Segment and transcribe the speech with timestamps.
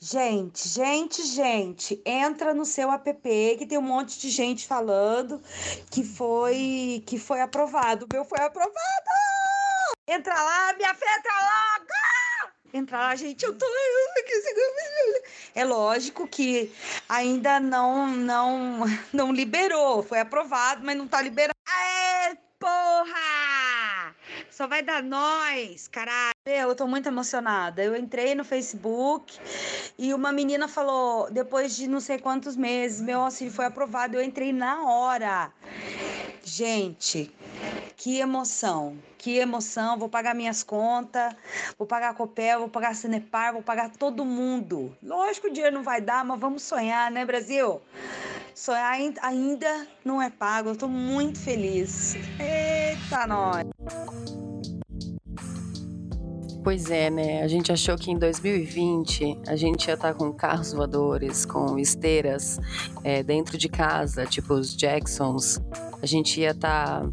[0.00, 3.12] Gente, gente, gente, entra no seu app
[3.58, 5.42] que tem um monte de gente falando
[5.90, 8.06] que foi que foi aprovado.
[8.06, 8.78] O meu foi aprovado!
[10.06, 11.88] Entra lá, minha fé, entra logo!
[12.72, 13.66] Entra lá, gente, eu tô.
[15.52, 16.72] É lógico que
[17.08, 21.58] ainda não não não liberou, foi aprovado, mas não tá liberado.
[21.66, 23.37] Aê, porra!
[24.58, 26.32] Só vai dar nós, caralho.
[26.44, 27.80] Eu tô muito emocionada.
[27.80, 29.38] Eu entrei no Facebook
[29.96, 34.16] e uma menina falou, depois de não sei quantos meses, meu auxílio foi aprovado.
[34.16, 35.52] Eu entrei na hora.
[36.42, 37.32] Gente,
[37.96, 39.96] que emoção, que emoção.
[39.96, 41.36] Vou pagar minhas contas,
[41.78, 44.92] vou pagar a Copel, vou pagar a Cenepar, vou pagar todo mundo.
[45.00, 47.80] Lógico que o dinheiro não vai dar, mas vamos sonhar, né, Brasil?
[48.56, 50.70] Sonhar ainda não é pago.
[50.70, 52.16] Eu tô muito feliz.
[52.40, 54.37] Eita, nós!
[56.68, 57.42] Pois é, né?
[57.42, 61.78] A gente achou que em 2020 a gente ia estar tá com carros voadores, com
[61.78, 62.60] esteiras
[63.02, 65.62] é, dentro de casa, tipo os Jacksons.
[66.02, 67.10] A gente ia estar tá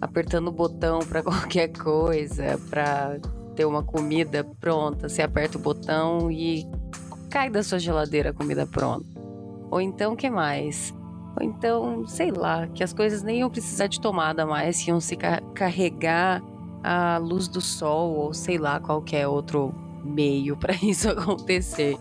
[0.00, 3.20] apertando o botão para qualquer coisa, para
[3.54, 5.08] ter uma comida pronta.
[5.08, 6.68] Você aperta o botão e
[7.30, 9.06] cai da sua geladeira a comida pronta.
[9.70, 10.92] Ou então, que mais?
[11.40, 15.16] Ou então, sei lá, que as coisas nem iam precisar de tomada mais, iam se
[15.54, 16.42] carregar
[16.82, 21.96] a luz do sol ou sei lá qualquer outro meio para isso acontecer.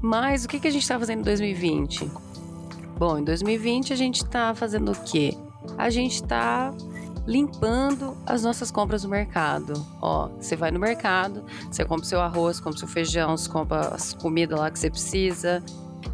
[0.00, 2.10] Mas o que, que a gente está fazendo em 2020?
[2.98, 5.36] Bom, em 2020 a gente está fazendo o quê?
[5.78, 6.72] A gente está
[7.26, 9.74] limpando as nossas compras no mercado.
[10.00, 14.12] Ó, você vai no mercado, você compra seu arroz, compra seu feijão, você compra as
[14.12, 15.62] comidas lá que você precisa,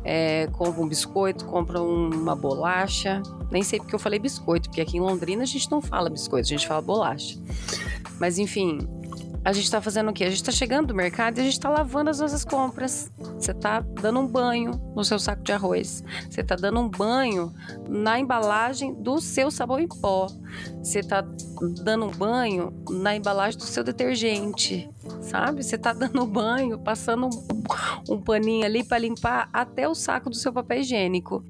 [0.05, 3.23] é, compra um biscoito, compra uma bolacha.
[3.51, 6.47] Nem sei porque eu falei biscoito, porque aqui em Londrina a gente não fala biscoito,
[6.47, 7.39] a gente fala bolacha.
[8.19, 8.79] Mas enfim,
[9.43, 10.25] a gente tá fazendo o quê?
[10.25, 13.11] A gente tá chegando do mercado e a gente tá lavando as nossas compras.
[13.39, 16.05] Você tá dando um banho no seu saco de arroz.
[16.29, 17.53] Você tá dando um banho
[17.89, 20.27] na embalagem do seu sabão em pó.
[20.83, 21.25] Você tá
[21.83, 25.63] dando um banho na embalagem do seu detergente, sabe?
[25.63, 30.37] Você tá dando banho, passando um, um paninho ali para limpar até o saco do
[30.37, 31.45] seu papel higiênico.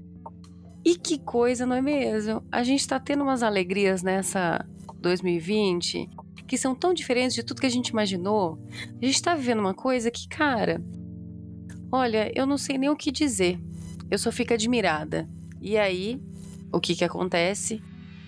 [0.84, 2.42] E que coisa, não é mesmo?
[2.50, 4.64] A gente tá tendo umas alegrias nessa
[4.98, 6.08] 2020
[6.46, 8.58] que são tão diferentes de tudo que a gente imaginou.
[9.00, 10.82] A gente tá vivendo uma coisa que, cara,
[11.92, 13.60] olha, eu não sei nem o que dizer.
[14.10, 15.28] Eu só fico admirada.
[15.60, 16.20] E aí,
[16.72, 17.80] o que que acontece?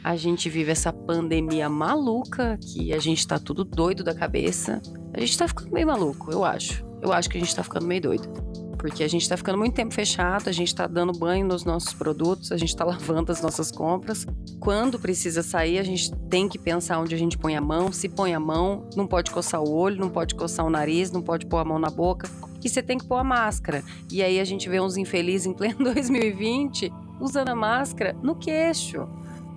[0.03, 4.83] A gente vive essa pandemia maluca, que a gente tá tudo doido da cabeça.
[5.15, 6.85] A gente tá ficando meio maluco, eu acho.
[7.01, 8.53] Eu acho que a gente tá ficando meio doido
[8.83, 11.93] porque a gente está ficando muito tempo fechado, a gente está dando banho nos nossos
[11.93, 14.27] produtos, a gente está lavando as nossas compras.
[14.59, 17.93] Quando precisa sair, a gente tem que pensar onde a gente põe a mão.
[17.93, 21.23] Se põe a mão, não pode coçar o olho, não pode coçar o nariz, não
[21.23, 22.29] pode pôr a mão na boca,
[22.65, 23.85] e você tem que pôr a máscara.
[24.11, 29.09] E aí a gente vê uns infelizes em pleno 2020 usando a máscara no queixo.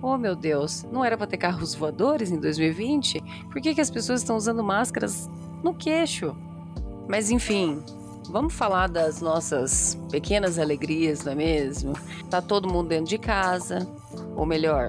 [0.02, 3.22] Oh meu Deus, não era para ter carros voadores em 2020?
[3.50, 5.28] Por que, que as pessoas estão usando máscaras
[5.62, 6.36] no queixo?
[7.08, 7.82] Mas enfim,
[8.28, 11.92] Vamos falar das nossas pequenas alegrias, não é mesmo?
[12.28, 13.88] Tá todo mundo dentro de casa,
[14.34, 14.88] ou melhor,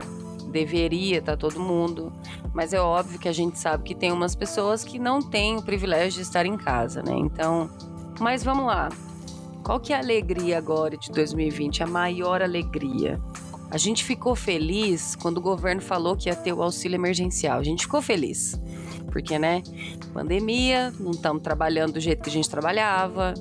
[0.52, 2.12] deveria estar tá todo mundo,
[2.52, 5.62] mas é óbvio que a gente sabe que tem umas pessoas que não têm o
[5.62, 7.14] privilégio de estar em casa, né?
[7.16, 7.70] Então,
[8.20, 8.90] mas vamos lá.
[9.64, 11.84] Qual que é a alegria agora de 2020?
[11.84, 13.22] A maior alegria.
[13.70, 17.60] A gente ficou feliz quando o governo falou que ia ter o auxílio emergencial.
[17.60, 18.60] A gente ficou feliz
[19.12, 19.64] porque, né,
[20.14, 23.34] pandemia, não estamos trabalhando do jeito que a gente trabalhava,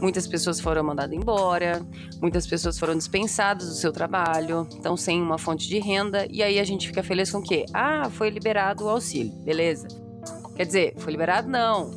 [0.00, 1.84] muitas pessoas foram mandadas embora,
[2.20, 6.60] muitas pessoas foram dispensadas do seu trabalho, estão sem uma fonte de renda, e aí
[6.60, 7.64] a gente fica feliz com o quê?
[7.72, 9.88] Ah, foi liberado o auxílio, beleza.
[10.54, 11.90] Quer dizer, foi liberado não.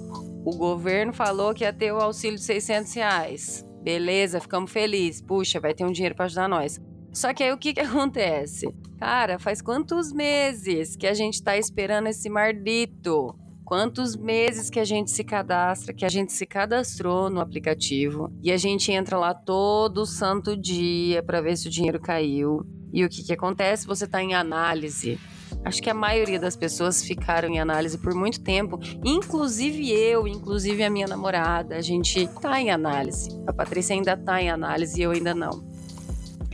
[0.44, 3.66] O governo falou que ia ter o auxílio de 600 reais.
[3.84, 5.22] Beleza, ficamos felizes.
[5.22, 6.82] Puxa, vai ter um dinheiro para ajudar nós.
[7.18, 8.72] Só que aí o que, que acontece?
[9.00, 13.36] Cara, faz quantos meses que a gente tá esperando esse mardito?
[13.66, 18.52] Quantos meses que a gente se cadastra, que a gente se cadastrou no aplicativo e
[18.52, 22.64] a gente entra lá todo santo dia para ver se o dinheiro caiu.
[22.94, 23.88] E o que, que acontece?
[23.88, 25.20] Você tá em análise.
[25.66, 30.84] Acho que a maioria das pessoas ficaram em análise por muito tempo, inclusive eu, inclusive
[30.84, 31.78] a minha namorada.
[31.78, 33.30] A gente tá em análise.
[33.48, 35.77] A Patrícia ainda tá em análise e eu ainda não.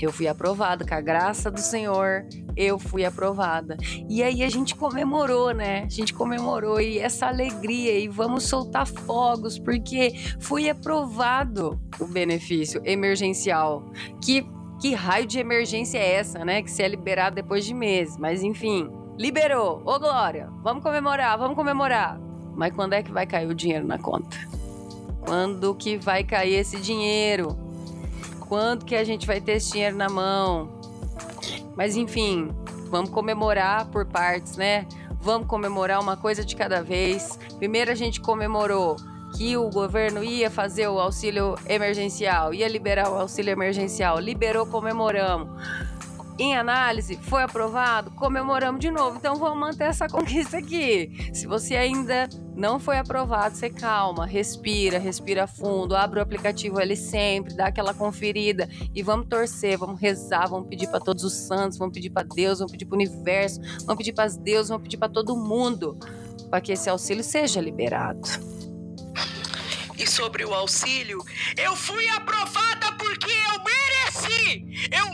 [0.04, 2.26] Eu fui aprovada, com a graça do Senhor,
[2.58, 3.78] eu fui aprovada.
[4.10, 5.84] E aí a gente comemorou, né?
[5.84, 12.82] A gente comemorou e essa alegria e vamos soltar fogos porque foi aprovado o benefício
[12.84, 13.90] emergencial.
[14.22, 14.46] Que
[14.82, 16.62] que raio de emergência é essa, né?
[16.62, 19.82] Que se é liberado depois de meses, mas enfim, liberou.
[19.86, 22.20] Ô Glória, vamos comemorar, vamos comemorar.
[22.54, 24.36] Mas quando é que vai cair o dinheiro na conta?
[25.26, 27.63] Quando que vai cair esse dinheiro?
[28.54, 30.70] Quando que a gente vai ter esse dinheiro na mão?
[31.76, 32.52] Mas enfim,
[32.88, 34.86] vamos comemorar por partes, né?
[35.20, 37.40] Vamos comemorar uma coisa de cada vez.
[37.58, 38.96] Primeiro a gente comemorou
[39.36, 44.20] que o governo ia fazer o auxílio emergencial, ia liberar o auxílio emergencial.
[44.20, 45.50] Liberou, comemoramos
[46.38, 49.18] em análise, foi aprovado, comemoramos de novo.
[49.18, 51.32] Então vamos manter essa conquista aqui.
[51.34, 56.96] Se você ainda não foi aprovado, você calma, respira, respira fundo, abre o aplicativo ali
[56.96, 61.78] sempre, dá aquela conferida e vamos torcer, vamos rezar, vamos pedir para todos os santos,
[61.78, 64.98] vamos pedir para Deus, vamos pedir para o universo, vamos pedir para Deus, vamos pedir
[64.98, 65.98] para todo mundo
[66.50, 68.22] para que esse auxílio seja liberado.
[69.98, 71.24] E sobre o auxílio,
[71.56, 74.90] eu fui aprovada porque eu mereci!
[74.92, 75.13] Eu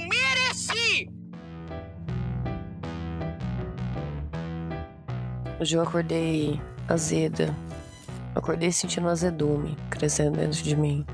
[5.60, 7.54] Hoje eu acordei azeda.
[8.34, 11.06] Acordei sentindo um azedume crescendo dentro de mim.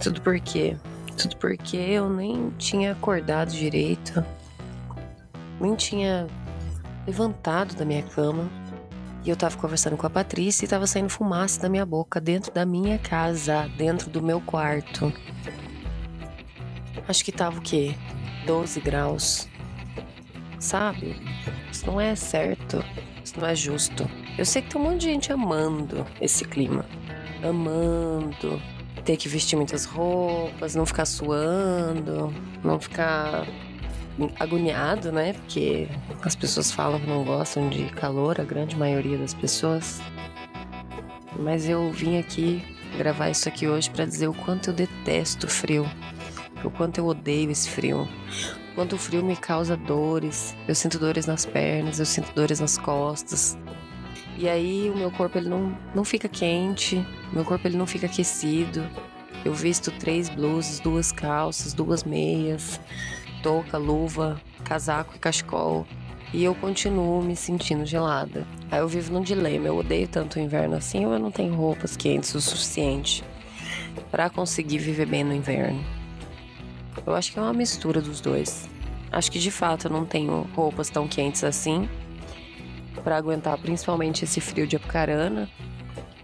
[0.00, 0.76] Tudo por quê?
[1.16, 4.24] Tudo porque eu nem tinha acordado direito.
[5.60, 6.28] Nem tinha
[7.04, 8.48] levantado da minha cama.
[9.24, 12.54] E eu tava conversando com a Patrícia e tava saindo fumaça da minha boca dentro
[12.54, 15.12] da minha casa, dentro do meu quarto.
[17.08, 17.96] Acho que tava o quê?
[18.46, 19.49] 12 graus.
[20.60, 21.16] Sabe?
[21.72, 22.84] Isso não é certo.
[23.24, 24.08] Isso não é justo.
[24.38, 26.84] Eu sei que tem um monte de gente amando esse clima.
[27.42, 28.62] Amando
[29.04, 33.46] ter que vestir muitas roupas, não ficar suando, não ficar
[34.38, 35.32] agoniado, né?
[35.32, 35.88] Porque
[36.22, 40.00] as pessoas falam que não gostam de calor, a grande maioria das pessoas.
[41.38, 42.62] Mas eu vim aqui
[42.98, 45.88] gravar isso aqui hoje para dizer o quanto eu detesto frio,
[46.62, 48.06] o quanto eu odeio esse frio,
[48.80, 50.56] quanto o frio me causa dores.
[50.66, 53.58] Eu sinto dores nas pernas, eu sinto dores nas costas.
[54.38, 58.06] E aí o meu corpo ele não, não fica quente, meu corpo ele não fica
[58.06, 58.82] aquecido.
[59.44, 62.80] Eu visto três blusas, duas calças, duas meias
[63.42, 65.86] touca, luva, casaco e cachecol.
[66.32, 68.46] E eu continuo me sentindo gelada.
[68.70, 69.66] Aí eu vivo num dilema.
[69.66, 73.22] Eu odeio tanto o inverno assim ou eu não tenho roupas quentes o suficiente
[74.10, 75.99] para conseguir viver bem no inverno.
[77.06, 78.68] Eu acho que é uma mistura dos dois.
[79.12, 81.88] Acho que de fato eu não tenho roupas tão quentes assim
[83.02, 85.48] para aguentar principalmente esse frio de Apucarana.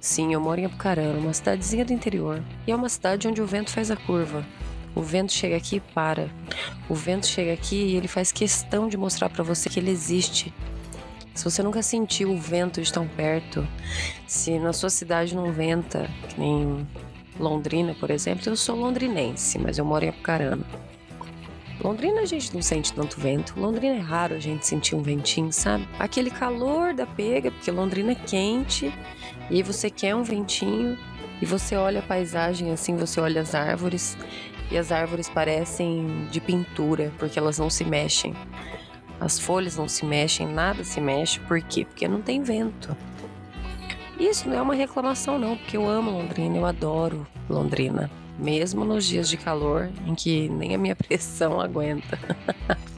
[0.01, 2.43] Sim, eu moro em Apucarana, uma cidadezinha do interior.
[2.67, 4.45] E é uma cidade onde o vento faz a curva.
[4.95, 6.31] O vento chega aqui e para.
[6.89, 10.55] O vento chega aqui e ele faz questão de mostrar para você que ele existe.
[11.35, 13.67] Se você nunca sentiu o vento de tão perto,
[14.27, 16.87] se na sua cidade não venta, que nem
[17.38, 20.65] Londrina, por exemplo, eu sou londrinense, mas eu moro em Apucarana.
[21.83, 23.55] Londrina a gente não sente tanto vento.
[23.59, 25.87] Londrina é raro a gente sentir um ventinho, sabe?
[25.99, 28.93] Aquele calor da pega, porque Londrina é quente,
[29.50, 30.99] e você quer um ventinho,
[31.41, 34.17] e você olha a paisagem assim, você olha as árvores,
[34.71, 38.35] e as árvores parecem de pintura, porque elas não se mexem.
[39.21, 41.41] As folhas não se mexem, nada se mexe.
[41.41, 41.85] Por quê?
[41.85, 42.97] Porque não tem vento.
[44.19, 48.11] Isso não é uma reclamação, não, porque eu amo Londrina, eu adoro Londrina.
[48.39, 52.19] Mesmo nos dias de calor, em que nem a minha pressão aguenta.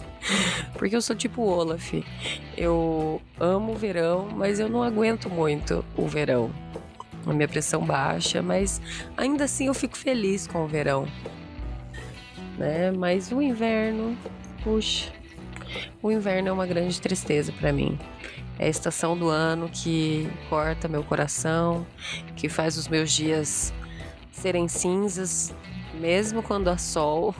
[0.74, 1.92] porque eu sou tipo Olaf.
[2.56, 6.50] Eu amo o verão, mas eu não aguento muito o verão.
[7.26, 8.80] A minha pressão baixa, mas
[9.16, 11.06] ainda assim eu fico feliz com o verão
[12.58, 12.90] né?
[12.90, 14.16] Mas o inverno,
[14.62, 15.10] puxa,
[16.02, 17.98] o inverno é uma grande tristeza para mim.
[18.58, 21.86] É a estação do ano que corta meu coração,
[22.34, 23.72] que faz os meus dias
[24.32, 25.54] serem cinzas,
[26.00, 27.34] mesmo quando há sol.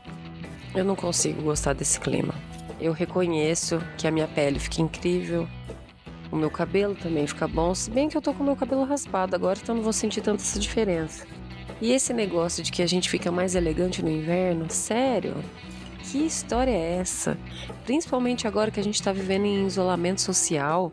[0.74, 2.34] eu não consigo gostar desse clima.
[2.80, 5.48] Eu reconheço que a minha pele fica incrível,
[6.30, 8.84] o meu cabelo também fica bom, se bem que eu tô com o meu cabelo
[8.84, 11.26] raspado agora, então não vou sentir tanta essa diferença.
[11.80, 15.36] E esse negócio de que a gente fica mais elegante no inverno, sério?
[16.12, 17.38] Que história é essa?
[17.86, 20.92] Principalmente agora que a gente está vivendo em isolamento social.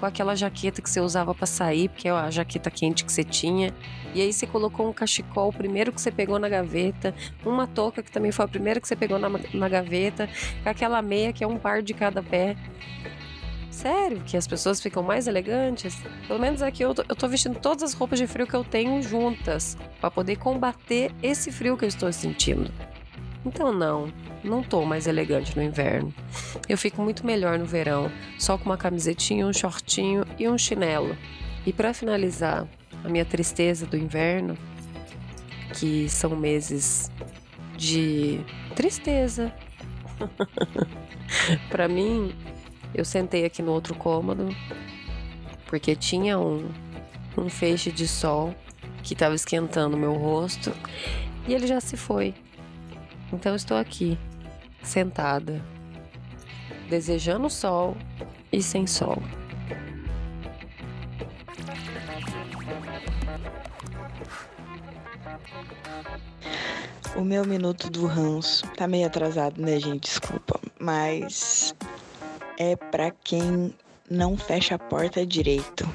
[0.00, 3.24] com aquela jaqueta que você usava para sair, porque é a jaqueta quente que você
[3.24, 3.74] tinha.
[4.14, 7.12] E aí você colocou um cachecol, o primeiro que você pegou na gaveta,
[7.44, 10.28] uma touca que também foi a primeira que você pegou na, na gaveta,
[10.64, 12.56] aquela meia que é um par de cada pé.
[13.78, 16.02] Sério, que as pessoas ficam mais elegantes?
[16.26, 18.64] Pelo menos aqui eu tô, eu tô vestindo todas as roupas de frio que eu
[18.64, 22.72] tenho juntas para poder combater esse frio que eu estou sentindo.
[23.46, 26.12] Então não, não tô mais elegante no inverno.
[26.68, 31.16] Eu fico muito melhor no verão, só com uma camisetinha, um shortinho e um chinelo.
[31.64, 32.66] E para finalizar
[33.04, 34.58] a minha tristeza do inverno,
[35.74, 37.12] que são meses
[37.76, 38.40] de
[38.74, 39.54] tristeza.
[41.70, 42.34] para mim,
[42.94, 44.48] Eu sentei aqui no outro cômodo,
[45.66, 46.68] porque tinha um,
[47.36, 48.54] um feixe de sol
[49.02, 50.72] que estava esquentando meu rosto
[51.46, 52.34] e ele já se foi.
[53.32, 54.18] Então estou aqui,
[54.82, 55.62] sentada,
[56.88, 57.96] desejando sol
[58.50, 59.22] e sem sol.
[67.16, 70.04] O meu minuto do ranço tá meio atrasado, né, gente?
[70.04, 70.60] Desculpa.
[70.78, 71.74] Mas
[72.58, 73.72] é para quem
[74.10, 75.88] não fecha a porta direito.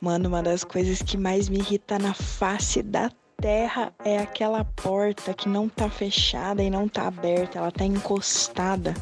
[0.00, 5.34] Mano, uma das coisas que mais me irrita na face da terra é aquela porta
[5.34, 8.94] que não tá fechada e não tá aberta, ela tá encostada.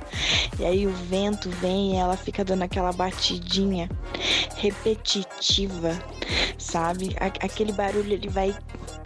[0.59, 3.89] E aí o vento vem e ela fica dando aquela batidinha
[4.57, 5.99] repetitiva,
[6.59, 7.15] sabe?
[7.19, 8.57] Aquele barulho ele vai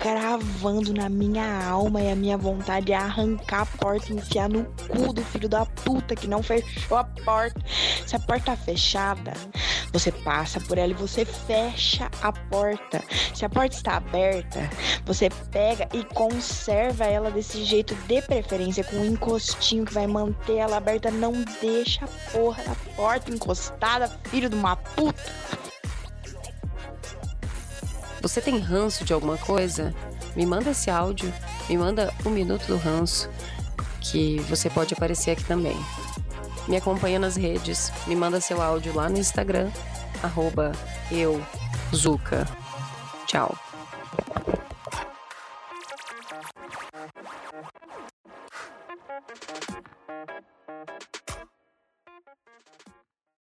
[0.05, 4.67] cravando na minha alma e a minha vontade é arrancar a porta e enfiar no
[4.87, 7.59] cu do filho da puta que não fechou a porta.
[8.07, 9.33] Se a porta tá fechada,
[9.95, 13.03] você passa por ela e você fecha a porta.
[13.35, 14.69] Se a porta está aberta,
[15.07, 20.57] você pega e conserva ela desse jeito, de preferência com um encostinho que vai manter
[20.57, 21.11] ela aberta.
[21.11, 21.33] Não
[21.63, 25.74] deixa a porra da porta encostada, filho de uma puta.
[28.25, 29.95] Você tem ranço de alguma coisa?
[30.35, 31.31] Me manda esse áudio,
[31.69, 33.29] me manda um minuto do ranço,
[34.01, 35.77] que você pode aparecer aqui também.
[36.67, 39.71] Me acompanha nas redes, me manda seu áudio lá no Instagram,
[40.23, 40.73] arroba
[41.13, 41.39] eu,
[41.95, 42.49] Zuka.
[43.27, 43.55] Tchau.